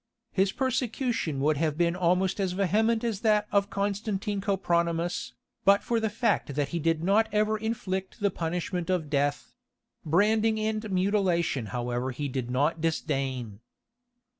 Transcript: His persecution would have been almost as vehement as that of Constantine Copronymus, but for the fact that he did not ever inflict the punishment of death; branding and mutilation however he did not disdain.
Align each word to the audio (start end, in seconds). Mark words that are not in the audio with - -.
His 0.31 0.51
persecution 0.51 1.39
would 1.41 1.57
have 1.57 1.77
been 1.77 1.95
almost 1.95 2.39
as 2.39 2.53
vehement 2.53 3.03
as 3.03 3.19
that 3.21 3.45
of 3.51 3.69
Constantine 3.69 4.41
Copronymus, 4.41 5.33
but 5.63 5.83
for 5.83 5.99
the 5.99 6.09
fact 6.09 6.55
that 6.55 6.69
he 6.69 6.79
did 6.79 7.03
not 7.03 7.29
ever 7.31 7.55
inflict 7.55 8.19
the 8.19 8.31
punishment 8.31 8.89
of 8.89 9.11
death; 9.11 9.53
branding 10.03 10.59
and 10.59 10.89
mutilation 10.91 11.67
however 11.67 12.09
he 12.09 12.27
did 12.27 12.49
not 12.49 12.81
disdain. 12.81 13.59